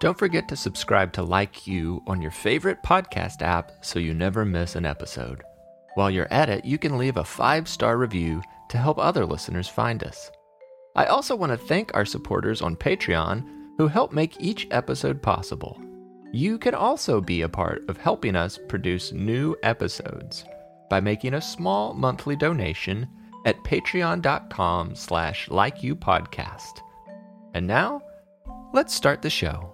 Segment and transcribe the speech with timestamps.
[0.00, 4.46] Don't forget to subscribe to Like You on your favorite podcast app so you never
[4.46, 5.42] miss an episode.
[5.94, 9.68] While you're at it, you can leave a five star review to help other listeners
[9.68, 10.30] find us.
[10.96, 15.78] I also want to thank our supporters on Patreon who help make each episode possible.
[16.32, 20.46] You can also be a part of helping us produce new episodes
[20.88, 23.06] by making a small monthly donation
[23.44, 26.80] at patreon.com slash likeyoupodcast.
[27.52, 28.00] And now,
[28.72, 29.69] let's start the show.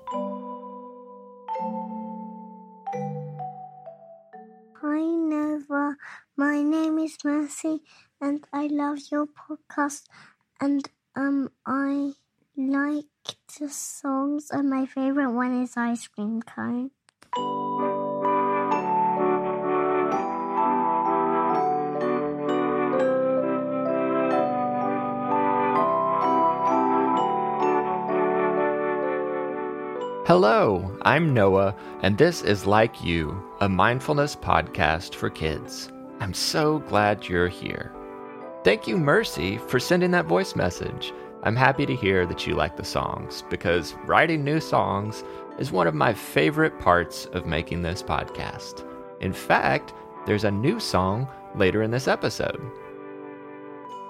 [4.81, 5.97] Hi, Nova.
[6.37, 7.81] My name is Mercy,
[8.21, 10.05] and I love your podcast.
[10.61, 12.13] And um, I
[12.57, 13.05] like
[13.59, 16.91] the songs, and my favorite one is Ice Cream Cone.
[30.27, 31.73] Hello, I'm Noah,
[32.03, 35.93] and this is Like You, a mindfulness podcast for kids.
[36.19, 37.93] I'm so glad you're here.
[38.65, 41.13] Thank you, Mercy, for sending that voice message.
[41.45, 45.23] I'm happy to hear that you like the songs because writing new songs
[45.61, 48.85] is one of my favorite parts of making this podcast.
[49.21, 49.95] In fact,
[50.27, 52.61] there's a new song later in this episode.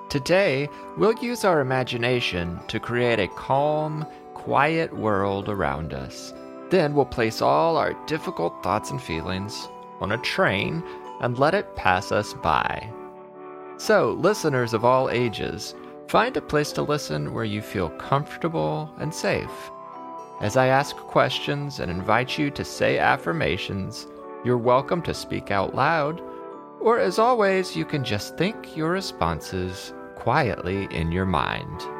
[0.08, 4.06] Today, we'll use our imagination to create a calm,
[4.46, 6.32] quiet world around us.
[6.70, 10.84] Then we'll place all our difficult thoughts and feelings on a train
[11.20, 12.88] and let it pass us by.
[13.76, 15.74] So, listeners of all ages,
[16.06, 19.50] find a place to listen where you feel comfortable and safe.
[20.40, 24.06] As I ask questions and invite you to say affirmations,
[24.44, 26.22] you're welcome to speak out loud,
[26.80, 31.95] or as always, you can just think your responses quietly in your mind.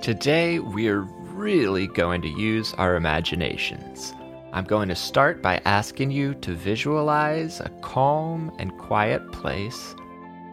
[0.00, 4.14] Today, we're really going to use our imaginations.
[4.50, 9.94] I'm going to start by asking you to visualize a calm and quiet place,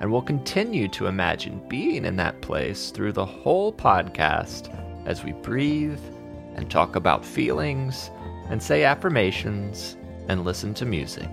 [0.02, 4.70] and we'll continue to imagine being in that place through the whole podcast
[5.06, 6.02] as we breathe
[6.56, 8.12] and talk about feelings
[8.50, 9.96] and say affirmations
[10.28, 11.30] and listen to music.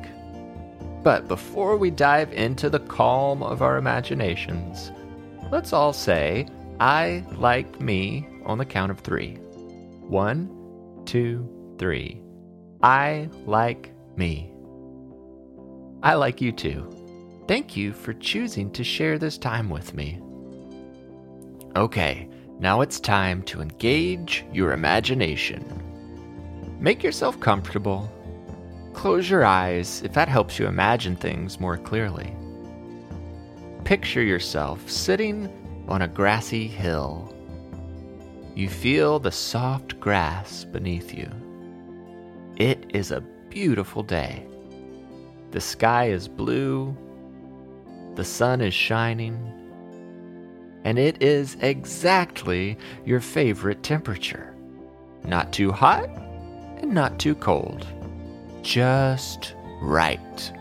[1.02, 4.92] But before we dive into the calm of our imaginations,
[5.50, 6.46] let's all say,
[6.80, 9.36] I like me on the count of three.
[10.08, 10.50] One,
[11.06, 11.48] two,
[11.78, 12.20] three.
[12.82, 14.52] I like me.
[16.02, 16.90] I like you too.
[17.46, 20.20] Thank you for choosing to share this time with me.
[21.76, 25.82] Okay, now it's time to engage your imagination.
[26.80, 28.10] Make yourself comfortable.
[28.92, 32.34] Close your eyes if that helps you imagine things more clearly.
[33.84, 35.50] Picture yourself sitting
[35.88, 37.34] on a grassy hill.
[38.54, 41.30] You feel the soft grass beneath you.
[42.56, 44.46] It is a beautiful day.
[45.50, 46.96] The sky is blue,
[48.14, 49.38] the sun is shining,
[50.84, 54.54] and it is exactly your favorite temperature.
[55.24, 56.08] Not too hot
[56.78, 57.86] and not too cold.
[58.62, 60.52] Just right.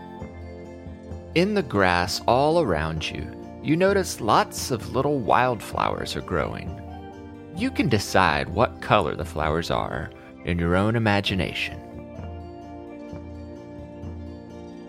[1.34, 6.78] In the grass all around you, you notice lots of little wildflowers are growing.
[7.56, 10.10] You can decide what color the flowers are
[10.44, 11.80] in your own imagination.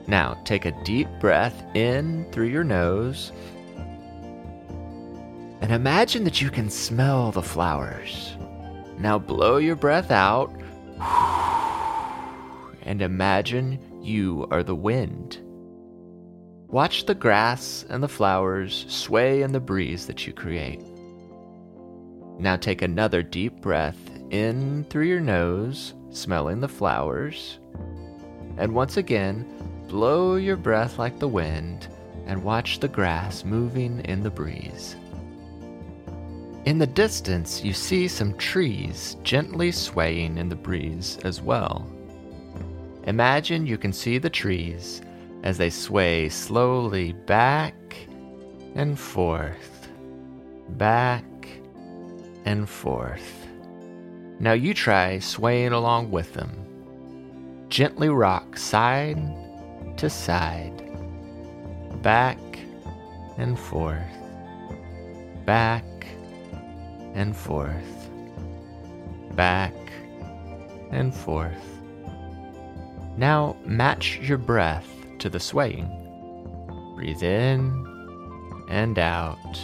[0.08, 3.31] Now, take a deep breath in through your nose
[5.62, 8.35] and imagine that you can smell the flowers.
[9.00, 10.53] Now, blow your breath out
[12.81, 15.40] and imagine you are the wind.
[16.75, 20.81] Watch the grass and the flowers sway in the breeze that you create.
[22.38, 23.96] Now take another deep breath
[24.30, 27.59] in through your nose, smelling the flowers.
[28.58, 29.46] And once again,
[29.88, 31.88] blow your breath like the wind
[32.25, 34.97] and watch the grass moving in the breeze.
[36.66, 41.90] In the distance, you see some trees gently swaying in the breeze as well.
[43.03, 45.02] Imagine you can see the trees
[45.46, 47.76] as they sway slowly back
[48.74, 49.88] and forth,
[50.70, 51.24] back
[52.46, 53.47] and forth.
[54.40, 56.66] Now you try swaying along with them.
[57.70, 59.22] Gently rock side
[59.97, 60.82] to side,
[62.02, 62.40] back
[63.38, 64.02] and forth,
[65.46, 65.86] back
[67.14, 68.09] and forth,
[69.36, 69.76] back
[70.90, 71.82] and forth.
[73.16, 75.90] Now match your breath to the swaying.
[76.96, 79.59] Breathe in and out,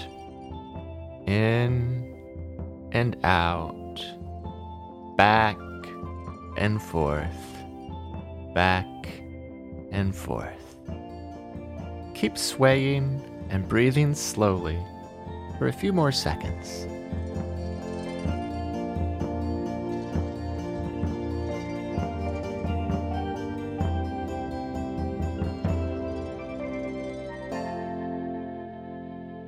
[1.28, 3.96] in and out,
[5.18, 5.58] back
[6.58, 7.64] and forth,
[8.54, 8.88] back
[9.92, 10.76] and forth.
[12.14, 14.80] Keep swaying and breathing slowly
[15.58, 16.86] for a few more seconds.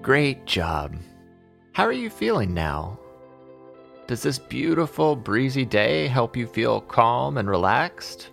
[0.03, 0.97] Great job.
[1.71, 2.99] How are you feeling now?
[4.05, 8.29] Does this beautiful, breezy day help you feel calm and relaxed?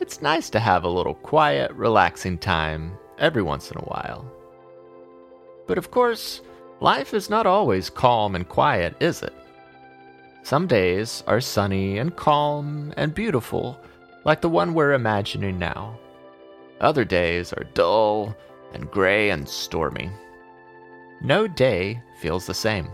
[0.00, 4.24] It's nice to have a little quiet, relaxing time every once in a while.
[5.66, 6.40] But of course,
[6.80, 9.34] life is not always calm and quiet, is it?
[10.42, 13.78] Some days are sunny and calm and beautiful,
[14.24, 15.98] like the one we're imagining now.
[16.80, 18.34] Other days are dull
[18.72, 20.10] and gray and stormy.
[21.22, 22.88] No day feels the same.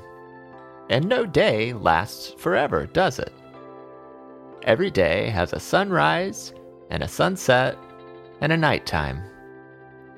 [0.91, 3.33] And no day lasts forever, does it?
[4.65, 6.53] Every day has a sunrise
[6.91, 7.77] and a sunset
[8.41, 9.23] and a nighttime.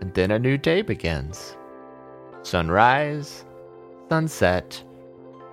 [0.01, 1.57] And then a new day begins.
[2.43, 3.45] Sunrise,
[4.09, 4.83] sunset,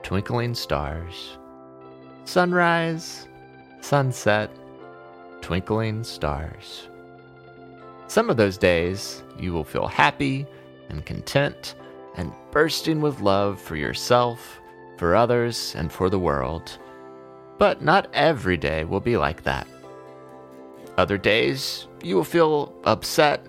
[0.03, 1.37] twinkling stars.
[2.25, 3.27] Sunrise,
[3.81, 4.51] sunset,
[5.41, 6.89] twinkling stars.
[8.11, 10.45] Some of those days you will feel happy
[10.89, 11.75] and content
[12.17, 14.59] and bursting with love for yourself,
[14.97, 16.77] for others, and for the world.
[17.57, 19.65] But not every day will be like that.
[20.97, 23.45] Other days you will feel upset,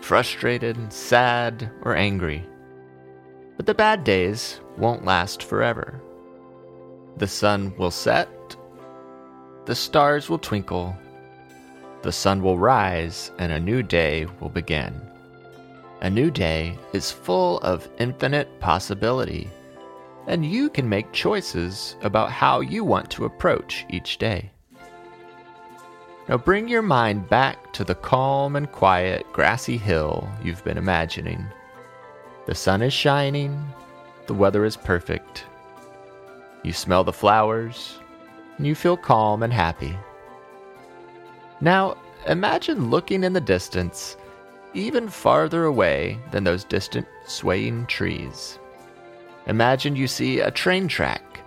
[0.00, 2.46] frustrated, sad, or angry.
[3.58, 6.00] But the bad days won't last forever.
[7.18, 8.56] The sun will set,
[9.66, 10.96] the stars will twinkle,
[12.02, 15.00] the sun will rise and a new day will begin.
[16.00, 19.50] A new day is full of infinite possibility,
[20.28, 24.50] and you can make choices about how you want to approach each day.
[26.28, 31.44] Now bring your mind back to the calm and quiet grassy hill you've been imagining.
[32.46, 33.60] The sun is shining,
[34.26, 35.46] the weather is perfect.
[36.62, 37.98] You smell the flowers,
[38.56, 39.96] and you feel calm and happy.
[41.60, 41.96] Now,
[42.26, 44.16] imagine looking in the distance,
[44.74, 48.58] even farther away than those distant swaying trees.
[49.46, 51.40] Imagine you see a train track,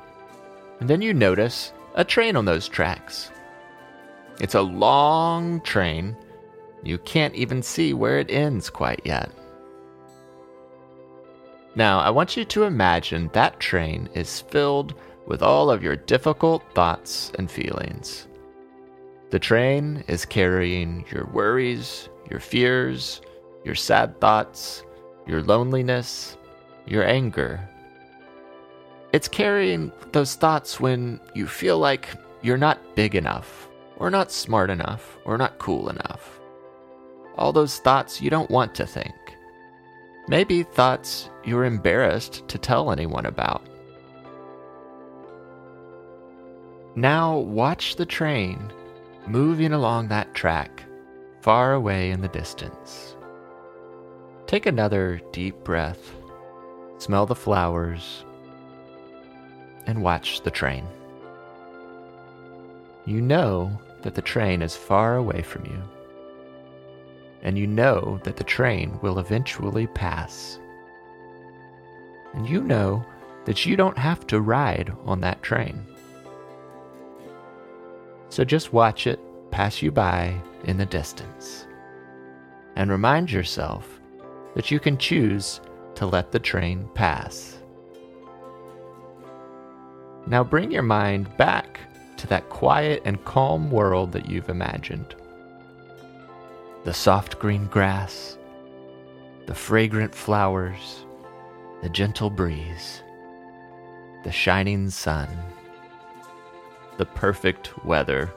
[0.80, 3.32] and then you notice a train on those tracks.
[4.40, 6.18] It's a long train.
[6.84, 9.32] You can't even see where it ends quite yet.
[11.76, 14.94] Now, I want you to imagine that train is filled
[15.26, 18.28] with all of your difficult thoughts and feelings.
[19.32, 23.22] The train is carrying your worries, your fears,
[23.64, 24.84] your sad thoughts,
[25.26, 26.38] your loneliness,
[26.86, 27.66] your anger.
[29.14, 32.10] It's carrying those thoughts when you feel like
[32.42, 36.42] you're not big enough, or not smart enough, or not cool enough.
[37.36, 39.16] All those thoughts you don't want to think.
[40.28, 43.66] Maybe thoughts you're embarrassed to tell anyone about.
[46.98, 48.74] Now watch the train
[49.28, 50.84] moving along that track,
[51.42, 53.16] far away in the distance.
[54.48, 56.12] Take another deep breath,
[56.98, 58.26] smell the flowers,
[59.88, 60.86] and watch the train.
[63.06, 63.72] You know
[64.04, 65.82] that the train is far away from you,
[67.42, 70.60] and you know that the train will eventually pass.
[72.34, 73.06] And you know
[73.46, 75.86] that you don't have to ride on that train.
[78.32, 79.20] So just watch it
[79.52, 80.34] pass you by
[80.64, 81.68] in the distance.
[82.78, 84.00] And remind yourself
[84.56, 85.60] that you can choose
[85.96, 87.58] to let the train pass.
[90.28, 91.82] Now bring your mind back
[92.16, 95.14] to that quiet and calm world that you've imagined.
[96.86, 98.38] The soft green grass,
[99.46, 101.06] the fragrant flowers,
[101.84, 103.04] the gentle breeze,
[104.24, 105.28] the shining sun
[106.98, 108.32] the perfect weather.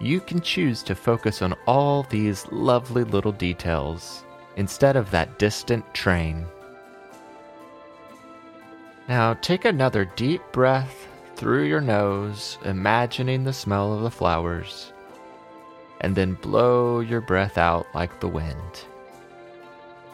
[0.00, 4.24] You can choose to focus on all these lovely little details
[4.56, 6.46] instead of that distant train.
[9.08, 11.06] Now take another deep breath
[11.36, 14.92] through your nose, imagining the smell of the flowers,
[16.00, 18.84] and then blow your breath out like the wind.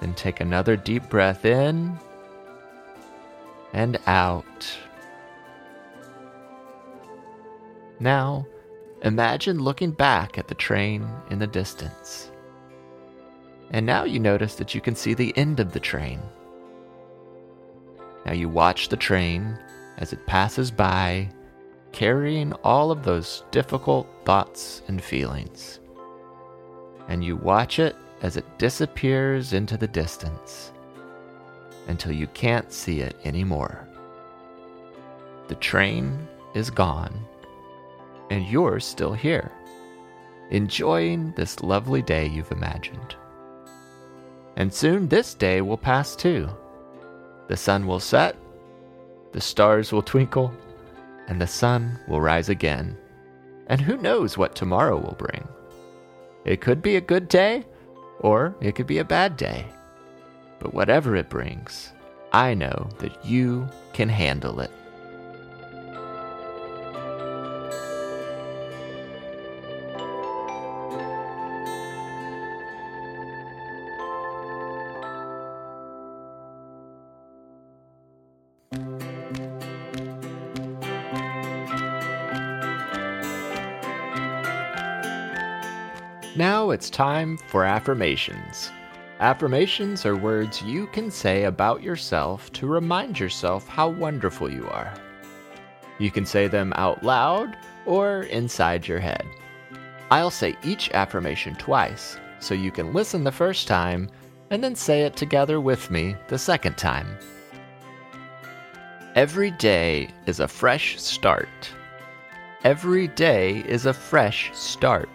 [0.00, 1.98] Then take another deep breath in
[3.72, 4.78] and out.
[7.98, 8.46] Now,
[9.02, 12.30] imagine looking back at the train in the distance.
[13.70, 16.20] And now you notice that you can see the end of the train.
[18.24, 19.58] Now you watch the train
[19.98, 21.30] as it passes by,
[21.92, 25.80] carrying all of those difficult thoughts and feelings.
[27.08, 30.72] And you watch it as it disappears into the distance
[31.88, 33.86] until you can't see it anymore.
[35.48, 37.14] The train is gone,
[38.30, 39.52] and you're still here,
[40.50, 43.16] enjoying this lovely day you've imagined.
[44.56, 46.48] And soon this day will pass too.
[47.48, 48.36] The sun will set,
[49.32, 50.52] the stars will twinkle,
[51.28, 52.96] and the sun will rise again.
[53.66, 55.46] And who knows what tomorrow will bring?
[56.44, 57.64] It could be a good day,
[58.20, 59.66] or it could be a bad day.
[60.58, 61.92] But whatever it brings,
[62.32, 64.70] I know that you can handle it.
[86.36, 88.70] Now it's time for affirmations.
[89.20, 94.92] Affirmations are words you can say about yourself to remind yourself how wonderful you are.
[95.98, 99.24] You can say them out loud or inside your head.
[100.10, 104.10] I'll say each affirmation twice, so you can listen the first time
[104.50, 107.16] and then say it together with me the second time.
[109.14, 111.48] Every day is a fresh start.
[112.62, 115.08] Every day is a fresh start.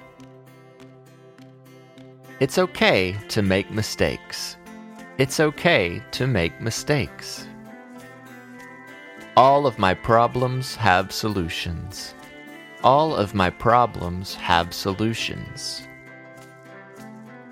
[2.42, 4.58] It's okay to make mistakes.
[5.20, 7.48] It's okay to make mistakes.
[9.38, 12.16] All of my problems have solutions.
[12.84, 15.84] All of my problems have solutions.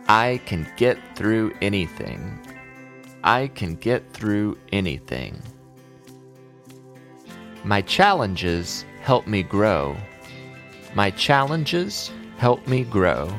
[0.07, 2.39] I can get through anything.
[3.23, 5.39] I can get through anything.
[7.63, 9.95] My challenges help me grow.
[10.95, 13.31] My challenges help me grow.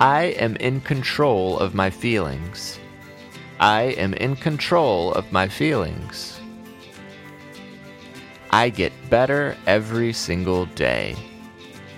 [0.00, 2.80] I am in control of my feelings.
[3.60, 6.40] I am in control of my feelings.
[8.50, 11.14] I get better every single day.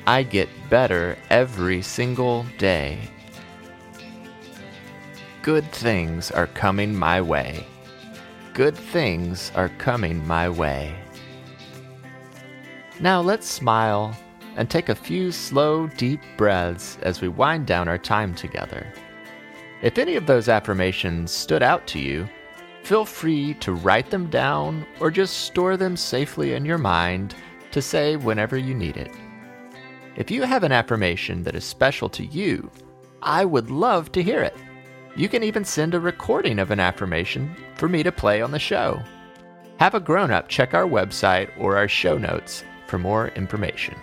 [0.06, 2.98] I get better every single day.
[5.40, 7.66] Good things are coming my way.
[8.52, 10.94] Good things are coming my way.
[13.00, 14.14] Now let's smile
[14.56, 18.86] and take a few slow, deep breaths as we wind down our time together.
[19.82, 22.28] If any of those affirmations stood out to you,
[22.82, 27.34] feel free to write them down or just store them safely in your mind
[27.72, 29.10] to say whenever you need it.
[30.16, 32.70] If you have an affirmation that is special to you,
[33.22, 34.56] I would love to hear it.
[35.14, 38.58] You can even send a recording of an affirmation for me to play on the
[38.58, 39.02] show.
[39.78, 43.94] Have a grown up check our website or our show notes for more information.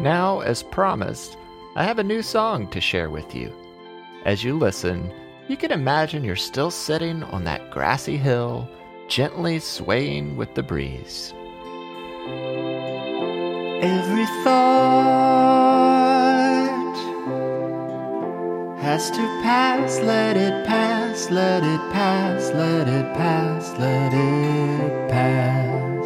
[0.00, 1.36] Now, as promised,
[1.76, 3.52] I have a new song to share with you.
[4.24, 5.12] As you listen,
[5.46, 8.66] you can imagine you're still sitting on that grassy hill,
[9.08, 11.34] gently swaying with the breeze.
[13.82, 14.80] Every thought
[18.80, 25.99] has to pass, let it pass, let it pass, let it pass, let it pass.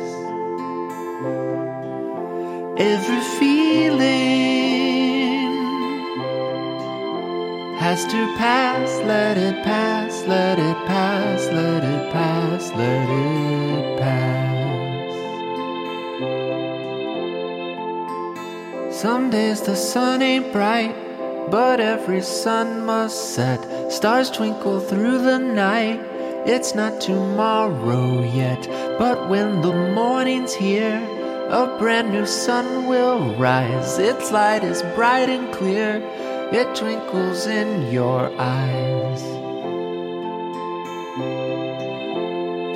[2.77, 4.03] Every feeling
[7.79, 15.15] has to pass, let it pass, let it pass, let it pass, let it pass.
[18.93, 20.97] Some days the sun ain't bright,
[21.53, 23.93] but every sun must set.
[23.93, 26.01] Stars twinkle through the night.
[26.45, 28.67] It's not tomorrow yet,
[28.99, 31.14] but when the morning's here,
[31.51, 33.99] a brand new sun will rise.
[33.99, 36.01] Its light is bright and clear,
[36.53, 39.23] it twinkles in your eyes.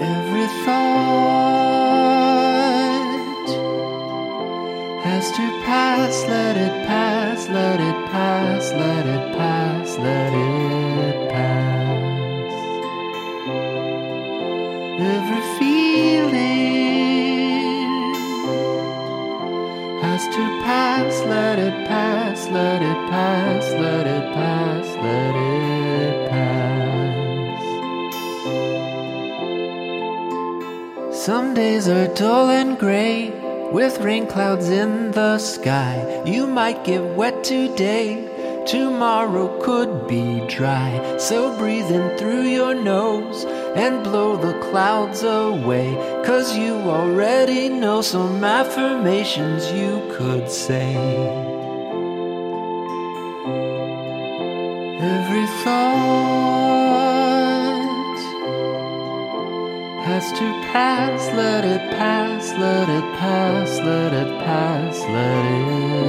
[0.00, 1.08] Every thought
[5.04, 9.37] has to pass, let it pass, let it pass, let it pass,
[31.88, 33.30] are dull and gray,
[33.72, 36.22] with rain clouds in the sky.
[36.26, 41.16] You might get wet today, tomorrow could be dry.
[41.18, 45.94] So breathe in through your nose and blow the clouds away.
[46.26, 50.94] Cause you already know some affirmations you could say.
[55.00, 56.47] Every thought
[60.18, 65.44] has to pass, let it pass, let it pass, let it pass, let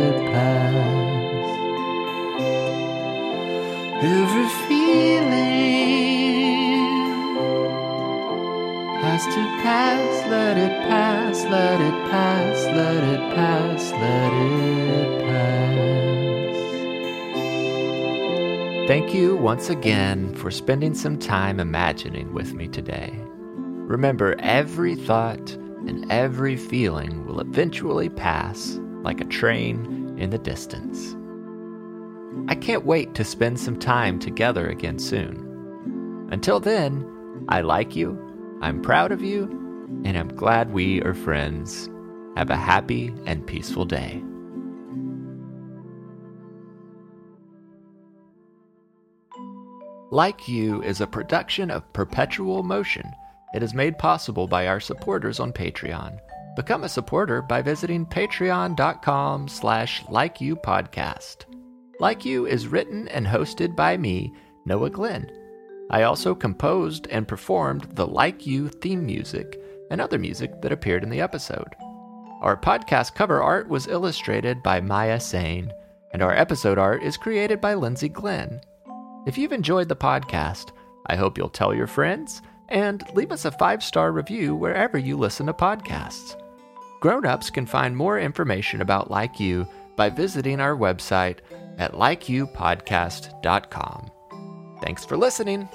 [0.07, 1.45] it pass.
[4.01, 5.59] Every feeling
[8.97, 16.55] has to pass, let it pass, let it pass, let it pass, let it pass.
[18.87, 23.13] Thank you once again for spending some time imagining with me today.
[23.89, 25.49] Remember, every thought
[25.87, 31.15] and every feeling will eventually pass like a train in the distance.
[32.47, 36.27] I can't wait to spend some time together again soon.
[36.31, 37.03] Until then,
[37.49, 38.15] I like you,
[38.61, 39.45] I'm proud of you,
[40.05, 41.89] and I'm glad we are friends.
[42.37, 44.21] Have a happy and peaceful day.
[50.11, 53.11] Like You is a production of Perpetual Motion.
[53.53, 56.19] It is made possible by our supporters on Patreon.
[56.55, 61.45] Become a supporter by visiting patreon.com slash likeyoupodcast.
[61.99, 64.33] Like You is written and hosted by me,
[64.65, 65.31] Noah Glenn.
[65.89, 71.03] I also composed and performed the Like You theme music and other music that appeared
[71.03, 71.75] in the episode.
[72.41, 75.73] Our podcast cover art was illustrated by Maya Sane,
[76.13, 78.61] and our episode art is created by Lindsay Glenn.
[79.25, 80.71] If you've enjoyed the podcast,
[81.07, 85.17] I hope you'll tell your friends and leave us a five star review wherever you
[85.17, 86.35] listen to podcasts.
[87.01, 91.37] Grown ups can find more information about Like You by visiting our website
[91.77, 94.11] at likeyoupodcast.com.
[94.81, 95.69] Thanks for listening.